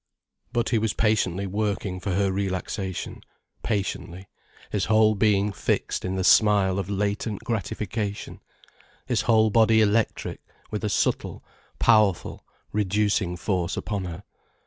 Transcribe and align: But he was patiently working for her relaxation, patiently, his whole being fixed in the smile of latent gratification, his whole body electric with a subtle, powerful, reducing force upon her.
But 0.51 0.69
he 0.69 0.79
was 0.79 0.93
patiently 0.95 1.45
working 1.45 1.99
for 1.99 2.13
her 2.13 2.31
relaxation, 2.31 3.21
patiently, 3.61 4.27
his 4.71 4.85
whole 4.85 5.13
being 5.13 5.51
fixed 5.53 6.03
in 6.03 6.15
the 6.15 6.23
smile 6.23 6.79
of 6.79 6.89
latent 6.89 7.43
gratification, 7.43 8.41
his 9.05 9.21
whole 9.21 9.51
body 9.51 9.79
electric 9.79 10.41
with 10.71 10.83
a 10.83 10.89
subtle, 10.89 11.43
powerful, 11.77 12.43
reducing 12.71 13.37
force 13.37 13.77
upon 13.77 14.05
her. 14.05 14.23